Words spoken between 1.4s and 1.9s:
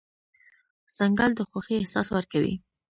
خوښۍ